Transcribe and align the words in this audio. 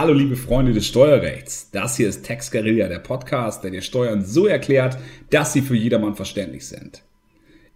Hallo 0.00 0.14
liebe 0.14 0.34
Freunde 0.34 0.72
des 0.72 0.86
Steuerrechts. 0.86 1.70
Das 1.72 1.98
hier 1.98 2.08
ist 2.08 2.24
Tex 2.24 2.50
Guerilla, 2.50 2.88
der 2.88 3.00
Podcast, 3.00 3.62
der 3.62 3.70
dir 3.70 3.82
Steuern 3.82 4.24
so 4.24 4.46
erklärt, 4.46 4.96
dass 5.28 5.52
sie 5.52 5.60
für 5.60 5.76
jedermann 5.76 6.14
verständlich 6.14 6.66
sind. 6.66 7.02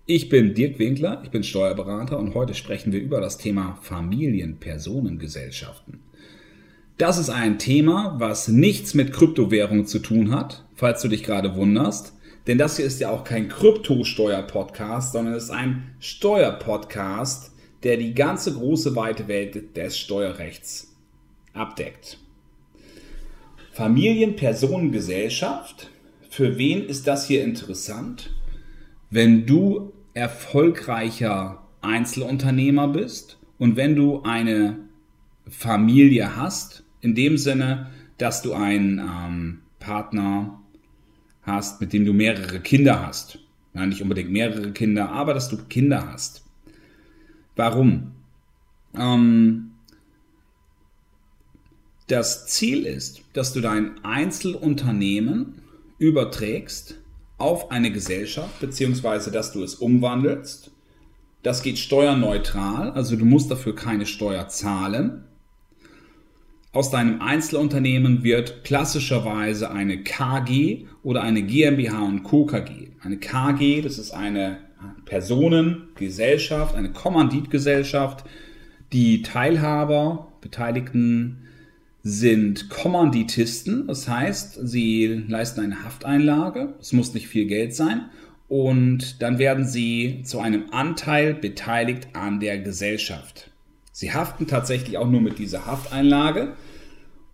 Ich 0.06 0.30
bin 0.30 0.54
Dirk 0.54 0.78
Winkler, 0.78 1.20
ich 1.22 1.30
bin 1.30 1.44
Steuerberater 1.44 2.18
und 2.18 2.32
heute 2.32 2.54
sprechen 2.54 2.94
wir 2.94 3.02
über 3.02 3.20
das 3.20 3.36
Thema 3.36 3.78
Familienpersonengesellschaften. 3.82 6.00
Das 6.96 7.18
ist 7.18 7.28
ein 7.28 7.58
Thema, 7.58 8.16
was 8.18 8.48
nichts 8.48 8.94
mit 8.94 9.12
Kryptowährung 9.12 9.84
zu 9.84 9.98
tun 9.98 10.30
hat, 10.30 10.64
falls 10.74 11.02
du 11.02 11.08
dich 11.08 11.24
gerade 11.24 11.56
wunderst. 11.56 12.14
Denn 12.46 12.56
das 12.56 12.78
hier 12.78 12.86
ist 12.86 13.02
ja 13.02 13.10
auch 13.10 13.24
kein 13.24 13.50
Krypto-Steuer-Podcast, 13.50 15.12
sondern 15.12 15.34
es 15.34 15.44
ist 15.44 15.50
ein 15.50 15.94
Steuerpodcast, 15.98 17.52
der 17.82 17.98
die 17.98 18.14
ganze 18.14 18.54
große 18.54 18.96
weite 18.96 19.28
Welt 19.28 19.76
des 19.76 19.98
Steuerrechts 19.98 20.93
abdeckt. 21.54 22.18
Familienpersonengesellschaft. 23.72 25.90
Für 26.30 26.58
wen 26.58 26.86
ist 26.86 27.06
das 27.06 27.26
hier 27.26 27.42
interessant? 27.42 28.30
Wenn 29.10 29.46
du 29.46 29.92
erfolgreicher 30.14 31.62
Einzelunternehmer 31.80 32.88
bist 32.88 33.38
und 33.58 33.76
wenn 33.76 33.96
du 33.96 34.22
eine 34.22 34.76
Familie 35.48 36.36
hast, 36.36 36.84
in 37.00 37.14
dem 37.14 37.36
Sinne, 37.36 37.90
dass 38.18 38.42
du 38.42 38.54
einen 38.54 38.98
ähm, 38.98 39.60
Partner 39.78 40.60
hast, 41.42 41.80
mit 41.80 41.92
dem 41.92 42.04
du 42.04 42.12
mehrere 42.12 42.60
Kinder 42.60 43.06
hast. 43.06 43.38
Ja, 43.74 43.84
nicht 43.84 44.00
unbedingt 44.00 44.30
mehrere 44.30 44.72
Kinder, 44.72 45.10
aber 45.10 45.34
dass 45.34 45.48
du 45.48 45.58
Kinder 45.64 46.10
hast. 46.10 46.44
Warum? 47.56 48.12
Ähm, 48.96 49.73
das 52.14 52.46
Ziel 52.46 52.86
ist, 52.86 53.22
dass 53.32 53.52
du 53.52 53.60
dein 53.60 54.04
Einzelunternehmen 54.04 55.62
überträgst 55.98 56.94
auf 57.38 57.72
eine 57.72 57.90
Gesellschaft, 57.90 58.60
beziehungsweise 58.60 59.32
dass 59.32 59.52
du 59.52 59.64
es 59.64 59.74
umwandelst. 59.74 60.70
Das 61.42 61.64
geht 61.64 61.76
steuerneutral, 61.76 62.92
also 62.92 63.16
du 63.16 63.24
musst 63.24 63.50
dafür 63.50 63.74
keine 63.74 64.06
Steuer 64.06 64.46
zahlen. 64.46 65.24
Aus 66.70 66.92
deinem 66.92 67.20
Einzelunternehmen 67.20 68.22
wird 68.22 68.62
klassischerweise 68.62 69.72
eine 69.72 70.04
KG 70.04 70.86
oder 71.02 71.22
eine 71.22 71.42
GmbH 71.42 72.00
und 72.00 72.22
Co. 72.22 72.46
KG. 72.46 72.90
Eine 73.00 73.18
KG, 73.18 73.82
das 73.82 73.98
ist 73.98 74.12
eine 74.12 74.58
Personengesellschaft, 75.04 76.76
eine 76.76 76.92
Kommanditgesellschaft. 76.92 78.24
Die 78.92 79.22
Teilhaber, 79.22 80.32
Beteiligten 80.40 81.40
sind 82.04 82.68
Kommanditisten, 82.68 83.86
das 83.86 84.06
heißt, 84.06 84.60
sie 84.62 85.24
leisten 85.26 85.60
eine 85.60 85.84
Hafteinlage, 85.84 86.74
es 86.78 86.92
muss 86.92 87.14
nicht 87.14 87.26
viel 87.26 87.46
Geld 87.46 87.74
sein, 87.74 88.10
und 88.46 89.22
dann 89.22 89.38
werden 89.38 89.66
sie 89.66 90.20
zu 90.22 90.38
einem 90.38 90.66
Anteil 90.70 91.34
beteiligt 91.34 92.08
an 92.12 92.40
der 92.40 92.58
Gesellschaft. 92.58 93.50
Sie 93.90 94.12
haften 94.12 94.46
tatsächlich 94.46 94.98
auch 94.98 95.08
nur 95.08 95.22
mit 95.22 95.38
dieser 95.38 95.66
Hafteinlage. 95.66 96.52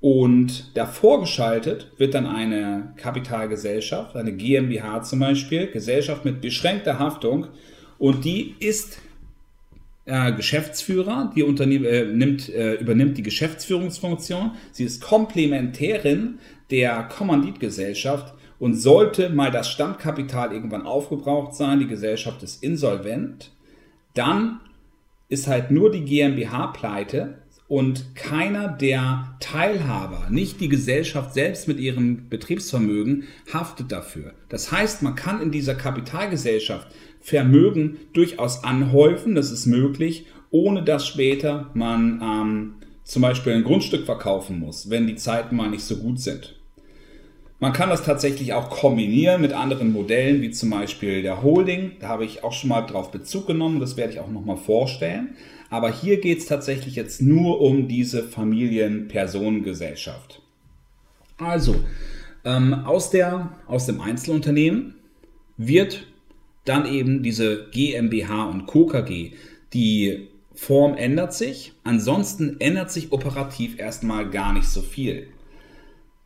Und 0.00 0.76
davor 0.76 1.20
geschaltet 1.20 1.92
wird 1.98 2.14
dann 2.14 2.26
eine 2.26 2.94
Kapitalgesellschaft, 2.96 4.16
eine 4.16 4.32
GmbH 4.32 5.02
zum 5.02 5.18
Beispiel, 5.18 5.70
Gesellschaft 5.70 6.24
mit 6.24 6.40
beschränkter 6.40 6.98
Haftung. 6.98 7.48
Und 7.98 8.24
die 8.24 8.54
ist 8.60 8.98
äh, 10.04 10.32
Geschäftsführer, 10.32 11.32
die 11.34 11.42
Unternehmen, 11.42 11.84
äh, 11.84 12.04
nimmt, 12.04 12.48
äh, 12.48 12.74
übernimmt 12.74 13.18
die 13.18 13.22
Geschäftsführungsfunktion. 13.22 14.52
Sie 14.72 14.84
ist 14.84 15.02
Komplementärin 15.02 16.38
der 16.70 17.02
Kommanditgesellschaft 17.04 18.34
und 18.58 18.74
sollte 18.74 19.30
mal 19.30 19.50
das 19.50 19.70
Stammkapital 19.70 20.52
irgendwann 20.52 20.86
aufgebraucht 20.86 21.54
sein, 21.54 21.80
die 21.80 21.86
Gesellschaft 21.86 22.42
ist 22.42 22.62
insolvent, 22.62 23.52
dann 24.14 24.60
ist 25.28 25.46
halt 25.46 25.70
nur 25.70 25.90
die 25.90 26.04
GmbH 26.04 26.68
pleite 26.68 27.38
und 27.68 28.16
keiner 28.16 28.68
der 28.68 29.36
Teilhaber, 29.38 30.26
nicht 30.28 30.60
die 30.60 30.68
Gesellschaft 30.68 31.34
selbst 31.34 31.68
mit 31.68 31.78
ihrem 31.78 32.28
Betriebsvermögen, 32.28 33.28
haftet 33.52 33.92
dafür. 33.92 34.32
Das 34.48 34.72
heißt, 34.72 35.02
man 35.02 35.14
kann 35.14 35.40
in 35.40 35.52
dieser 35.52 35.76
Kapitalgesellschaft 35.76 36.88
Vermögen 37.20 37.98
durchaus 38.12 38.64
anhäufen, 38.64 39.34
das 39.34 39.50
ist 39.50 39.66
möglich, 39.66 40.26
ohne 40.50 40.82
dass 40.82 41.06
später 41.06 41.70
man 41.74 42.20
ähm, 42.22 42.74
zum 43.04 43.22
Beispiel 43.22 43.52
ein 43.52 43.64
Grundstück 43.64 44.06
verkaufen 44.06 44.58
muss, 44.58 44.90
wenn 44.90 45.06
die 45.06 45.16
Zeiten 45.16 45.56
mal 45.56 45.70
nicht 45.70 45.84
so 45.84 45.96
gut 45.96 46.20
sind. 46.20 46.60
Man 47.62 47.74
kann 47.74 47.90
das 47.90 48.04
tatsächlich 48.04 48.54
auch 48.54 48.70
kombinieren 48.70 49.42
mit 49.42 49.52
anderen 49.52 49.92
Modellen, 49.92 50.40
wie 50.40 50.50
zum 50.50 50.70
Beispiel 50.70 51.20
der 51.20 51.42
Holding. 51.42 51.92
Da 52.00 52.08
habe 52.08 52.24
ich 52.24 52.42
auch 52.42 52.54
schon 52.54 52.70
mal 52.70 52.80
drauf 52.80 53.10
Bezug 53.10 53.46
genommen, 53.46 53.80
das 53.80 53.98
werde 53.98 54.14
ich 54.14 54.20
auch 54.20 54.30
nochmal 54.30 54.56
vorstellen. 54.56 55.34
Aber 55.68 55.92
hier 55.92 56.22
geht 56.22 56.38
es 56.38 56.46
tatsächlich 56.46 56.96
jetzt 56.96 57.20
nur 57.20 57.60
um 57.60 57.86
diese 57.86 58.22
Familienpersonengesellschaft. 58.22 60.40
Also, 61.36 61.76
ähm, 62.44 62.72
aus, 62.72 63.10
der, 63.10 63.50
aus 63.66 63.84
dem 63.84 64.00
Einzelunternehmen 64.00 64.94
wird 65.58 66.06
dann 66.70 66.86
eben 66.86 67.24
diese 67.24 67.66
GmbH 67.72 68.44
und 68.44 68.66
Co. 68.66 68.86
KG. 68.86 69.32
Die 69.72 70.28
Form 70.54 70.96
ändert 70.96 71.34
sich, 71.34 71.72
ansonsten 71.82 72.60
ändert 72.60 72.92
sich 72.92 73.10
operativ 73.10 73.78
erstmal 73.78 74.30
gar 74.30 74.52
nicht 74.52 74.68
so 74.68 74.80
viel. 74.80 75.26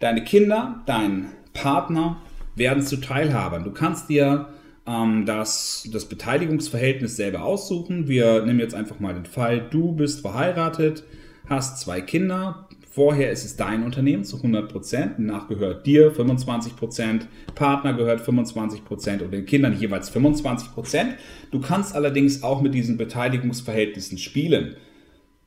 Deine 0.00 0.22
Kinder, 0.22 0.82
dein 0.84 1.28
Partner 1.54 2.20
werden 2.56 2.82
zu 2.82 2.98
Teilhabern. 2.98 3.64
Du 3.64 3.70
kannst 3.70 4.10
dir 4.10 4.50
ähm, 4.86 5.24
das, 5.24 5.88
das 5.90 6.04
Beteiligungsverhältnis 6.10 7.16
selber 7.16 7.42
aussuchen. 7.42 8.06
Wir 8.06 8.44
nehmen 8.44 8.60
jetzt 8.60 8.74
einfach 8.74 9.00
mal 9.00 9.14
den 9.14 9.24
Fall, 9.26 9.66
du 9.70 9.92
bist 9.92 10.20
verheiratet, 10.20 11.04
hast 11.48 11.80
zwei 11.80 12.02
Kinder, 12.02 12.68
Vorher 12.94 13.32
ist 13.32 13.44
es 13.44 13.56
dein 13.56 13.82
Unternehmen 13.82 14.22
zu 14.22 14.36
100 14.36 14.70
Prozent, 14.70 15.14
danach 15.18 15.48
gehört 15.48 15.84
dir 15.84 16.12
25 16.12 16.76
Prozent, 16.76 17.26
Partner 17.56 17.92
gehört 17.92 18.20
25 18.20 18.84
Prozent 18.84 19.20
und 19.20 19.32
den 19.32 19.46
Kindern 19.46 19.76
jeweils 19.76 20.10
25 20.10 20.72
Prozent. 20.72 21.16
Du 21.50 21.58
kannst 21.60 21.96
allerdings 21.96 22.44
auch 22.44 22.62
mit 22.62 22.72
diesen 22.72 22.96
Beteiligungsverhältnissen 22.96 24.16
spielen. 24.18 24.76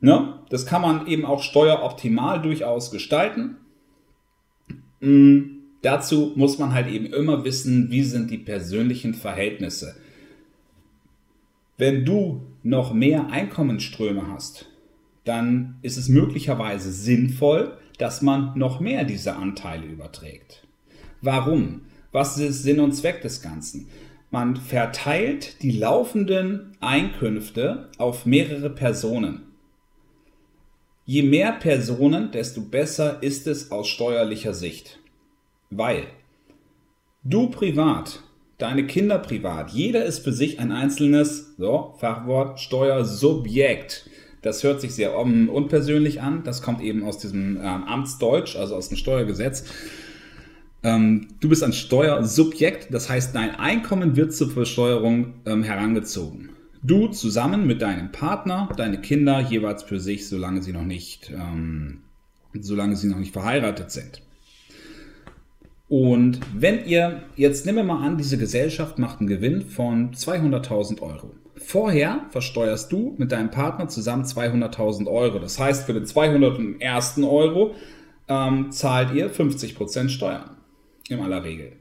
Ne? 0.02 0.40
Das 0.50 0.66
kann 0.66 0.82
man 0.82 1.08
eben 1.08 1.24
auch 1.24 1.42
steueroptimal 1.42 2.42
durchaus 2.42 2.92
gestalten. 2.92 3.56
Mhm. 5.00 5.60
Dazu 5.82 6.34
muss 6.36 6.58
man 6.58 6.74
halt 6.74 6.90
eben 6.90 7.06
immer 7.06 7.46
wissen, 7.46 7.90
wie 7.92 8.04
sind 8.04 8.30
die 8.30 8.40
persönlichen 8.40 9.14
Verhältnisse. 9.14 9.96
Wenn 11.78 12.04
du 12.04 12.42
noch 12.64 12.94
mehr 12.94 13.30
Einkommensströme 13.30 14.28
hast, 14.28 14.66
dann 15.28 15.78
ist 15.82 15.98
es 15.98 16.10
möglicherweise 16.10 16.92
sinnvoll, 16.92 17.78
dass 17.98 18.22
man 18.22 18.58
noch 18.58 18.80
mehr 18.80 19.04
dieser 19.04 19.38
Anteile 19.38 19.86
überträgt. 19.86 20.68
Warum? 21.22 21.82
Was 22.12 22.38
ist 22.38 22.64
Sinn 22.64 22.80
und 22.80 22.94
Zweck 22.94 23.22
des 23.22 23.42
Ganzen? 23.42 23.88
Man 24.30 24.56
verteilt 24.56 25.62
die 25.62 25.72
laufenden 25.72 26.76
Einkünfte 26.80 27.90
auf 27.98 28.26
mehrere 28.26 28.70
Personen. 28.70 29.44
Je 31.06 31.24
mehr 31.24 31.54
Personen, 31.54 32.32
desto 32.32 32.62
besser 32.62 33.24
ist 33.24 33.48
es 33.48 33.72
aus 33.72 33.88
steuerlicher 33.88 34.54
Sicht. 34.54 35.00
Weil 35.70 36.08
du 37.24 37.50
privat, 37.50 38.22
deine 38.58 38.86
Kinder 38.86 39.20
privat, 39.20 39.72
jeder 39.72 40.04
ist 40.04 40.20
für 40.20 40.34
sich 40.34 40.60
ein 40.60 40.72
einzelnes, 40.72 41.56
so, 41.58 41.96
Fachwort, 42.00 42.60
Steuersubjekt. 42.60 44.10
Das 44.42 44.64
hört 44.64 44.82
sich 44.82 44.94
sehr 44.94 45.18
unpersönlich 45.18 46.22
an. 46.22 46.44
Das 46.44 46.62
kommt 46.62 46.82
eben 46.82 47.04
aus 47.04 47.18
diesem 47.18 47.58
ähm, 47.58 47.84
Amtsdeutsch, 47.84 48.56
also 48.56 48.76
aus 48.76 48.90
dem 48.90 48.98
Steuergesetz. 48.98 49.66
Ähm, 50.84 51.28
du 51.40 51.50
bist 51.50 51.64
ein 51.64 51.74
Steuersubjekt, 51.74 52.94
das 52.94 53.10
heißt, 53.10 53.36
dein 53.36 53.56
Einkommen 53.56 54.16
wird 54.16 54.34
zur 54.34 54.52
Versteuerung 54.52 55.34
ähm, 55.46 55.64
herangezogen. 55.64 56.50
Du 56.84 57.08
zusammen 57.08 57.66
mit 57.66 57.82
deinem 57.82 58.12
Partner, 58.12 58.70
deine 58.78 59.02
Kinder 59.02 59.40
jeweils 59.40 59.84
für 59.84 60.00
sich, 60.00 60.30
solange 60.30 60.62
sie 60.62 60.72
noch 60.72 60.86
nicht, 60.86 61.32
ähm, 61.32 62.02
solange 62.54 62.96
sie 62.96 63.08
noch 63.08 63.18
nicht 63.18 63.34
verheiratet 63.34 63.92
sind. 63.92 64.22
Und 65.90 66.40
wenn 66.54 66.86
ihr, 66.86 67.24
jetzt 67.36 67.66
nehmen 67.66 67.80
wir 67.80 67.84
mal 67.84 68.06
an, 68.06 68.18
diese 68.18 68.38
Gesellschaft 68.38 69.00
macht 69.00 69.20
einen 69.20 69.28
Gewinn 69.28 69.62
von 69.62 70.12
200.000 70.12 71.02
Euro. 71.02 71.32
Vorher 71.60 72.26
versteuerst 72.30 72.92
du 72.92 73.16
mit 73.18 73.32
deinem 73.32 73.52
Partner 73.52 73.88
zusammen 73.88 74.24
200.000 74.24 75.08
Euro. 75.08 75.40
Das 75.40 75.60
heißt, 75.60 75.86
für 75.86 75.94
den 75.94 76.06
201. 76.06 77.18
Euro 77.24 77.76
ähm, 78.28 78.72
zahlt 78.72 79.14
ihr 79.14 79.32
50% 79.32 80.10
Steuern. 80.10 80.52
Im 81.10 81.22
aller 81.22 81.44
Regel. 81.44 81.74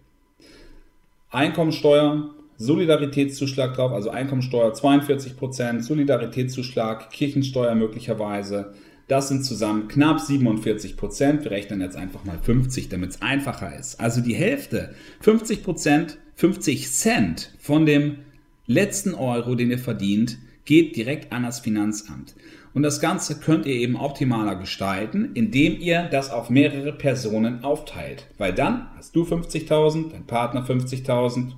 Einkommensteuer, 1.31 2.31
Solidaritätszuschlag 2.57 3.75
drauf, 3.75 3.93
also 3.93 4.11
Einkommensteuer 4.11 4.73
42%, 4.73 5.83
Solidaritätszuschlag, 5.83 7.11
Kirchensteuer 7.11 7.75
möglicherweise, 7.75 8.73
Das 9.09 9.29
sind 9.29 9.45
zusammen 9.45 9.87
knapp 9.87 10.19
47 10.19 10.97
Prozent. 10.97 11.45
Wir 11.45 11.53
rechnen 11.53 11.81
jetzt 11.81 11.97
einfach 11.97 12.25
mal 12.25 12.39
50, 12.39 12.89
damit 12.89 13.11
es 13.11 13.23
einfacher 13.23 13.77
ist. 13.79 14.01
Also 14.01 14.21
die 14.21 14.35
Hälfte, 14.35 14.95
50 15.21 15.63
Prozent, 15.63 16.19
50 16.35 16.91
Cent 16.91 17.53
von 17.59 17.87
dem 17.87 18.19
letzten 18.67 19.15
Euro, 19.15 19.55
den 19.55 19.71
ihr 19.71 19.79
verdient, 19.79 20.39
geht 20.65 20.97
direkt 20.97 21.33
an 21.33 21.45
das 21.45 21.61
Finanzamt. 21.61 22.35
Und 22.75 22.83
das 22.83 23.01
Ganze 23.01 23.41
könnt 23.41 23.65
ihr 23.65 23.75
eben 23.75 23.97
optimaler 23.97 24.57
gestalten, 24.57 25.31
indem 25.33 25.81
ihr 25.81 26.09
das 26.11 26.31
auf 26.31 26.51
mehrere 26.51 26.93
Personen 26.93 27.65
aufteilt. 27.65 28.27
Weil 28.37 28.53
dann 28.53 28.89
hast 28.97 29.17
du 29.17 29.23
50.000, 29.23 30.11
dein 30.11 30.27
Partner 30.27 30.67
50.000, 30.67 31.53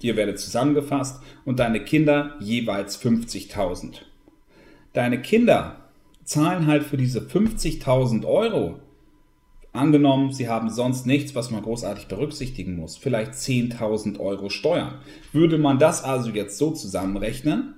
ihr 0.00 0.16
werdet 0.16 0.38
zusammengefasst 0.38 1.20
und 1.44 1.58
deine 1.58 1.80
Kinder 1.80 2.36
jeweils 2.40 2.98
50.000. 3.02 3.96
Deine 4.94 5.20
Kinder 5.20 5.90
zahlen 6.24 6.66
halt 6.66 6.84
für 6.84 6.96
diese 6.96 7.20
50.000 7.20 8.24
Euro, 8.24 8.80
angenommen, 9.76 10.32
sie 10.32 10.48
haben 10.48 10.70
sonst 10.70 11.06
nichts, 11.06 11.34
was 11.34 11.50
man 11.50 11.62
großartig 11.62 12.08
berücksichtigen 12.08 12.76
muss, 12.76 12.96
vielleicht 12.96 13.32
10.000 13.32 14.18
Euro 14.18 14.48
Steuern. 14.48 15.00
Würde 15.32 15.58
man 15.58 15.78
das 15.78 16.02
also 16.02 16.30
jetzt 16.30 16.58
so 16.58 16.70
zusammenrechnen, 16.72 17.74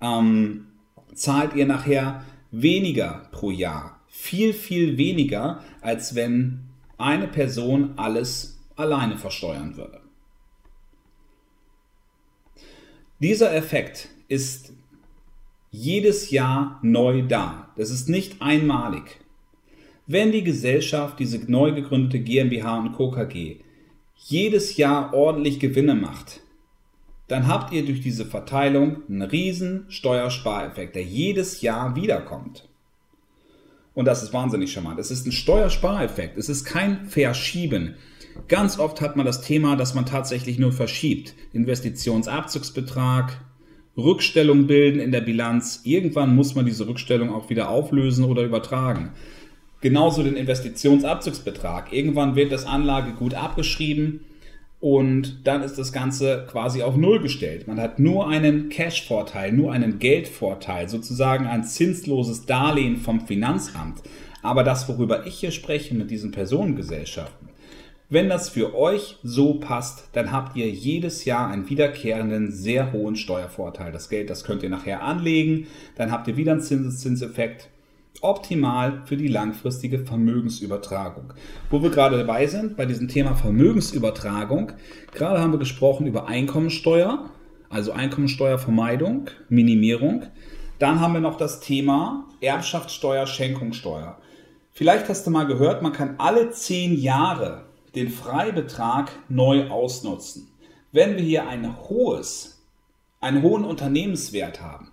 ähm, 0.00 0.66
zahlt 1.14 1.54
ihr 1.54 1.66
nachher 1.66 2.24
weniger 2.50 3.28
pro 3.30 3.50
Jahr. 3.50 4.00
Viel, 4.08 4.52
viel 4.52 4.98
weniger, 4.98 5.60
als 5.80 6.14
wenn 6.14 6.64
eine 6.98 7.28
Person 7.28 7.94
alles 7.96 8.60
alleine 8.76 9.16
versteuern 9.16 9.76
würde. 9.76 10.00
Dieser 13.20 13.54
Effekt 13.54 14.08
ist 14.28 14.72
jedes 15.70 16.30
Jahr 16.30 16.78
neu 16.82 17.22
da. 17.22 17.70
Das 17.76 17.90
ist 17.90 18.08
nicht 18.08 18.42
einmalig. 18.42 19.20
Wenn 20.06 20.32
die 20.32 20.42
Gesellschaft, 20.42 21.18
diese 21.18 21.38
neu 21.50 21.72
gegründete 21.72 22.18
GmbH 22.18 22.78
und 22.78 22.92
Co. 22.92 23.10
KG, 23.10 23.58
jedes 24.16 24.76
Jahr 24.76 25.14
ordentlich 25.14 25.60
Gewinne 25.60 25.94
macht, 25.94 26.40
dann 27.28 27.46
habt 27.46 27.72
ihr 27.72 27.84
durch 27.84 28.00
diese 28.00 28.26
Verteilung 28.26 29.02
einen 29.08 29.22
riesen 29.22 29.86
Steuerspareffekt, 29.88 30.96
der 30.96 31.04
jedes 31.04 31.62
Jahr 31.62 31.96
wiederkommt. 31.96 32.68
Und 33.94 34.06
das 34.06 34.22
ist 34.22 34.32
wahnsinnig 34.32 34.72
charmant. 34.72 34.98
Es 34.98 35.10
ist 35.10 35.26
ein 35.26 35.32
Steuerspareffekt. 35.32 36.36
Es 36.36 36.48
ist 36.48 36.64
kein 36.64 37.06
Verschieben. 37.06 37.94
Ganz 38.48 38.78
oft 38.78 39.00
hat 39.00 39.16
man 39.16 39.26
das 39.26 39.42
Thema, 39.42 39.76
dass 39.76 39.94
man 39.94 40.06
tatsächlich 40.06 40.58
nur 40.58 40.72
verschiebt. 40.72 41.34
Investitionsabzugsbetrag, 41.52 43.38
Rückstellung 43.96 44.66
bilden 44.66 45.00
in 45.00 45.12
der 45.12 45.20
Bilanz. 45.20 45.82
Irgendwann 45.84 46.34
muss 46.34 46.54
man 46.54 46.64
diese 46.64 46.88
Rückstellung 46.88 47.30
auch 47.32 47.50
wieder 47.50 47.68
auflösen 47.68 48.24
oder 48.24 48.42
übertragen. 48.42 49.12
Genauso 49.82 50.22
den 50.22 50.36
Investitionsabzugsbetrag. 50.36 51.92
Irgendwann 51.92 52.36
wird 52.36 52.52
das 52.52 52.66
Anlagegut 52.66 53.34
abgeschrieben 53.34 54.20
und 54.78 55.46
dann 55.46 55.62
ist 55.62 55.76
das 55.76 55.92
Ganze 55.92 56.46
quasi 56.48 56.82
auf 56.82 56.96
Null 56.96 57.20
gestellt. 57.20 57.66
Man 57.66 57.80
hat 57.80 57.98
nur 57.98 58.28
einen 58.28 58.68
Cash-Vorteil, 58.68 59.52
nur 59.52 59.72
einen 59.72 59.98
Geldvorteil, 59.98 60.88
sozusagen 60.88 61.46
ein 61.46 61.64
zinsloses 61.64 62.46
Darlehen 62.46 62.96
vom 62.96 63.26
Finanzamt. 63.26 64.02
Aber 64.40 64.62
das, 64.62 64.88
worüber 64.88 65.26
ich 65.26 65.34
hier 65.34 65.50
spreche 65.50 65.94
mit 65.94 66.10
diesen 66.10 66.30
Personengesellschaften, 66.30 67.48
wenn 68.08 68.28
das 68.28 68.50
für 68.50 68.76
euch 68.76 69.16
so 69.22 69.54
passt, 69.54 70.08
dann 70.12 70.32
habt 70.32 70.56
ihr 70.56 70.68
jedes 70.68 71.24
Jahr 71.24 71.50
einen 71.50 71.70
wiederkehrenden, 71.70 72.52
sehr 72.52 72.92
hohen 72.92 73.16
Steuervorteil. 73.16 73.90
Das 73.90 74.10
Geld, 74.10 74.30
das 74.30 74.44
könnt 74.44 74.62
ihr 74.62 74.68
nachher 74.68 75.02
anlegen, 75.02 75.66
dann 75.96 76.12
habt 76.12 76.28
ihr 76.28 76.36
wieder 76.36 76.52
einen 76.52 76.60
Zinseszinseffekt. 76.60 77.68
Optimal 78.20 79.02
für 79.06 79.16
die 79.16 79.28
langfristige 79.28 79.98
Vermögensübertragung. 79.98 81.32
Wo 81.70 81.82
wir 81.82 81.90
gerade 81.90 82.18
dabei 82.18 82.46
sind, 82.46 82.76
bei 82.76 82.86
diesem 82.86 83.08
Thema 83.08 83.34
Vermögensübertragung, 83.34 84.72
gerade 85.12 85.40
haben 85.40 85.52
wir 85.52 85.58
gesprochen 85.58 86.06
über 86.06 86.28
Einkommensteuer, 86.28 87.30
also 87.68 87.92
Einkommensteuervermeidung, 87.92 89.30
Minimierung. 89.48 90.26
Dann 90.78 91.00
haben 91.00 91.14
wir 91.14 91.20
noch 91.20 91.36
das 91.36 91.60
Thema 91.60 92.28
Erbschaftssteuer, 92.40 93.26
Schenkungssteuer. 93.26 94.18
Vielleicht 94.72 95.08
hast 95.08 95.26
du 95.26 95.30
mal 95.30 95.46
gehört, 95.46 95.82
man 95.82 95.92
kann 95.92 96.14
alle 96.18 96.50
zehn 96.50 96.96
Jahre 96.96 97.64
den 97.94 98.08
Freibetrag 98.08 99.10
neu 99.28 99.68
ausnutzen. 99.68 100.48
Wenn 100.92 101.16
wir 101.16 101.22
hier 101.22 101.48
ein 101.48 101.76
hohes, 101.88 102.62
einen 103.20 103.42
hohen 103.42 103.64
Unternehmenswert 103.64 104.60
haben, 104.60 104.91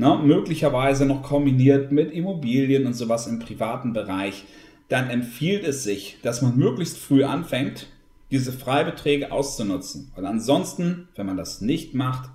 ne, 0.00 0.18
möglicherweise 0.24 1.04
noch 1.04 1.22
kombiniert 1.22 1.92
mit 1.92 2.10
Immobilien 2.10 2.86
und 2.86 2.94
sowas 2.94 3.26
im 3.26 3.38
privaten 3.38 3.92
Bereich, 3.92 4.44
dann 4.88 5.10
empfiehlt 5.10 5.62
es 5.62 5.84
sich, 5.84 6.16
dass 6.22 6.40
man 6.40 6.56
möglichst 6.56 6.98
früh 6.98 7.22
anfängt, 7.22 7.86
diese 8.30 8.50
Freibeträge 8.50 9.30
auszunutzen. 9.30 10.10
Und 10.16 10.24
ansonsten, 10.24 11.08
wenn 11.16 11.26
man 11.26 11.36
das 11.36 11.60
nicht 11.60 11.94
macht, 11.94 12.30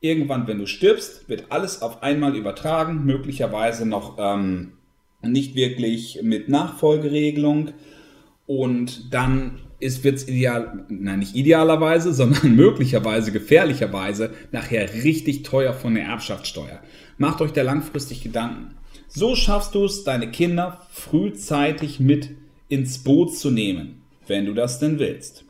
irgendwann, 0.00 0.46
wenn 0.46 0.58
du 0.58 0.66
stirbst, 0.66 1.26
wird 1.28 1.46
alles 1.48 1.80
auf 1.80 2.02
einmal 2.02 2.36
übertragen, 2.36 3.06
möglicherweise 3.06 3.86
noch 3.86 4.16
ähm, 4.18 4.72
nicht 5.22 5.54
wirklich 5.54 6.20
mit 6.22 6.50
Nachfolgeregelung 6.50 7.70
und 8.46 9.14
dann 9.14 9.60
wird 9.80 10.16
es 10.16 10.28
ideal, 10.28 10.84
nein, 10.88 11.18
nicht 11.18 11.34
idealerweise, 11.34 12.12
sondern 12.12 12.56
möglicherweise, 12.56 13.32
gefährlicherweise 13.32 14.30
nachher 14.52 14.92
richtig 15.04 15.42
teuer 15.42 15.74
von 15.74 15.94
der 15.94 16.04
Erbschaftssteuer. 16.04 16.80
Macht 17.18 17.40
euch 17.40 17.52
da 17.52 17.62
langfristig 17.62 18.22
Gedanken. 18.22 18.74
So 19.08 19.34
schaffst 19.34 19.74
du 19.74 19.84
es, 19.84 20.04
deine 20.04 20.30
Kinder 20.30 20.80
frühzeitig 20.90 22.00
mit 22.00 22.30
ins 22.68 22.98
Boot 22.98 23.36
zu 23.36 23.50
nehmen, 23.50 24.02
wenn 24.26 24.46
du 24.46 24.54
das 24.54 24.78
denn 24.78 24.98
willst. 24.98 25.44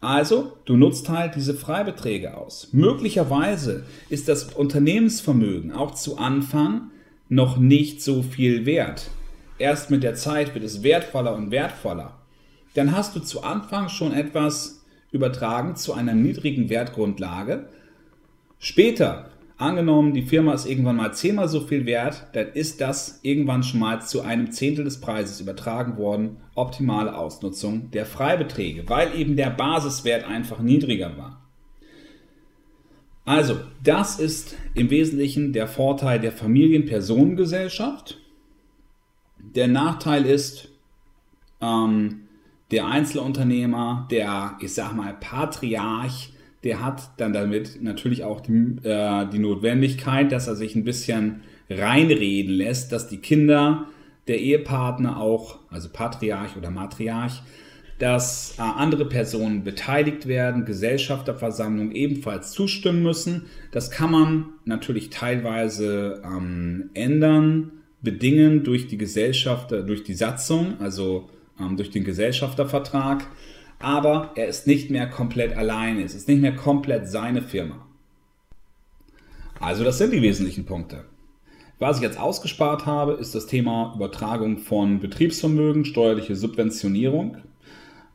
Also, 0.00 0.56
du 0.64 0.76
nutzt 0.76 1.08
halt 1.08 1.34
diese 1.34 1.54
Freibeträge 1.54 2.36
aus. 2.36 2.68
Möglicherweise 2.72 3.84
ist 4.08 4.28
das 4.28 4.44
Unternehmensvermögen 4.44 5.72
auch 5.72 5.94
zu 5.94 6.18
Anfang 6.18 6.92
noch 7.28 7.58
nicht 7.58 8.00
so 8.00 8.22
viel 8.22 8.64
wert. 8.64 9.10
Erst 9.58 9.90
mit 9.90 10.04
der 10.04 10.14
Zeit 10.14 10.54
wird 10.54 10.64
es 10.64 10.84
wertvoller 10.84 11.34
und 11.34 11.50
wertvoller. 11.50 12.17
Dann 12.74 12.96
hast 12.96 13.16
du 13.16 13.20
zu 13.20 13.42
Anfang 13.42 13.88
schon 13.88 14.12
etwas 14.12 14.84
übertragen 15.10 15.76
zu 15.76 15.94
einer 15.94 16.14
niedrigen 16.14 16.68
Wertgrundlage. 16.68 17.68
Später, 18.58 19.30
angenommen, 19.56 20.14
die 20.14 20.22
Firma 20.22 20.52
ist 20.52 20.66
irgendwann 20.66 20.96
mal 20.96 21.12
zehnmal 21.14 21.48
so 21.48 21.60
viel 21.60 21.86
wert, 21.86 22.26
dann 22.32 22.48
ist 22.52 22.80
das 22.80 23.20
irgendwann 23.22 23.62
schon 23.62 23.80
mal 23.80 24.02
zu 24.02 24.22
einem 24.22 24.52
Zehntel 24.52 24.84
des 24.84 25.00
Preises 25.00 25.40
übertragen 25.40 25.96
worden. 25.96 26.36
Optimale 26.54 27.16
Ausnutzung 27.16 27.90
der 27.90 28.06
Freibeträge, 28.06 28.88
weil 28.88 29.14
eben 29.18 29.36
der 29.36 29.50
Basiswert 29.50 30.24
einfach 30.24 30.60
niedriger 30.60 31.16
war. 31.16 31.42
Also, 33.24 33.60
das 33.84 34.18
ist 34.18 34.56
im 34.74 34.88
Wesentlichen 34.88 35.52
der 35.52 35.68
Vorteil 35.68 36.18
der 36.18 36.32
Familienpersonengesellschaft. 36.32 38.18
Der 39.38 39.68
Nachteil 39.68 40.24
ist, 40.24 40.70
ähm, 41.60 42.27
der 42.70 42.86
Einzelunternehmer, 42.86 44.06
der, 44.10 44.56
ich 44.60 44.74
sag 44.74 44.94
mal, 44.94 45.14
Patriarch, 45.18 46.32
der 46.64 46.84
hat 46.84 47.10
dann 47.16 47.32
damit 47.32 47.82
natürlich 47.82 48.24
auch 48.24 48.40
die, 48.40 48.76
äh, 48.82 49.26
die 49.30 49.38
Notwendigkeit, 49.38 50.32
dass 50.32 50.48
er 50.48 50.56
sich 50.56 50.74
ein 50.74 50.84
bisschen 50.84 51.42
reinreden 51.70 52.54
lässt, 52.54 52.92
dass 52.92 53.08
die 53.08 53.18
Kinder, 53.18 53.86
der 54.26 54.40
Ehepartner 54.40 55.18
auch, 55.18 55.58
also 55.70 55.88
Patriarch 55.90 56.56
oder 56.56 56.70
Matriarch, 56.70 57.42
dass 57.98 58.54
äh, 58.58 58.62
andere 58.62 59.06
Personen 59.06 59.64
beteiligt 59.64 60.26
werden, 60.26 60.64
Gesellschafterversammlung 60.64 61.92
ebenfalls 61.92 62.52
zustimmen 62.52 63.02
müssen. 63.02 63.46
Das 63.72 63.90
kann 63.90 64.10
man 64.10 64.46
natürlich 64.64 65.10
teilweise 65.10 66.22
ähm, 66.24 66.90
ändern 66.94 67.72
bedingen 68.00 68.62
durch 68.62 68.86
die 68.86 68.98
Gesellschaft, 68.98 69.72
durch 69.72 70.04
die 70.04 70.14
Satzung, 70.14 70.74
also 70.80 71.30
durch 71.76 71.90
den 71.90 72.04
Gesellschaftervertrag. 72.04 73.26
Aber 73.78 74.32
er 74.34 74.48
ist 74.48 74.66
nicht 74.66 74.90
mehr 74.90 75.08
komplett 75.08 75.56
alleine. 75.56 76.02
Es 76.02 76.14
ist 76.14 76.28
nicht 76.28 76.40
mehr 76.40 76.56
komplett 76.56 77.08
seine 77.08 77.42
Firma. 77.42 77.86
Also 79.60 79.84
das 79.84 79.98
sind 79.98 80.12
die 80.12 80.22
wesentlichen 80.22 80.64
Punkte. 80.64 81.04
Was 81.78 81.98
ich 81.98 82.02
jetzt 82.02 82.18
ausgespart 82.18 82.86
habe, 82.86 83.12
ist 83.12 83.34
das 83.34 83.46
Thema 83.46 83.92
Übertragung 83.94 84.58
von 84.58 84.98
Betriebsvermögen, 84.98 85.84
steuerliche 85.84 86.34
Subventionierung, 86.34 87.36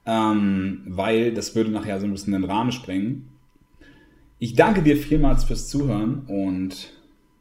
ähm, 0.05 0.83
weil 0.85 1.33
das 1.33 1.55
würde 1.55 1.71
nachher 1.71 1.99
so 1.99 2.05
ein 2.05 2.11
bisschen 2.11 2.33
den 2.33 2.43
Rahmen 2.43 2.73
sprengen. 2.73 3.29
Ich 4.39 4.55
danke 4.55 4.83
dir 4.83 4.97
vielmals 4.97 5.45
fürs 5.45 5.69
Zuhören 5.69 6.23
und 6.27 6.91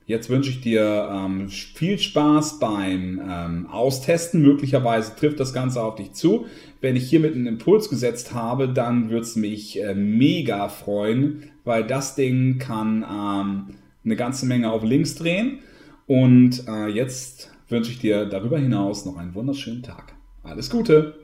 Jetzt 0.06 0.30
wünsche 0.30 0.50
ich 0.50 0.60
dir 0.60 1.08
ähm, 1.12 1.48
viel 1.48 1.98
Spaß 1.98 2.58
beim 2.58 3.20
ähm, 3.28 3.66
Austesten. 3.66 4.42
Möglicherweise 4.42 5.14
trifft 5.16 5.40
das 5.40 5.52
Ganze 5.52 5.82
auf 5.82 5.94
dich 5.94 6.12
zu. 6.12 6.46
Wenn 6.80 6.96
ich 6.96 7.08
hiermit 7.08 7.34
einen 7.34 7.46
Impuls 7.46 7.88
gesetzt 7.88 8.34
habe, 8.34 8.68
dann 8.68 9.10
würde 9.10 9.22
es 9.22 9.36
mich 9.36 9.80
äh, 9.80 9.94
mega 9.94 10.68
freuen, 10.68 11.44
weil 11.64 11.84
das 11.84 12.16
Ding 12.16 12.58
kann 12.58 13.04
ähm, 13.08 13.76
eine 14.04 14.16
ganze 14.16 14.46
Menge 14.46 14.72
auf 14.72 14.82
links 14.82 15.14
drehen. 15.14 15.60
Und 16.06 16.66
äh, 16.66 16.88
jetzt 16.88 17.50
wünsche 17.68 17.92
ich 17.92 18.00
dir 18.00 18.26
darüber 18.26 18.58
hinaus 18.58 19.06
noch 19.06 19.16
einen 19.16 19.34
wunderschönen 19.34 19.82
Tag. 19.82 20.14
Alles 20.42 20.68
Gute! 20.68 21.21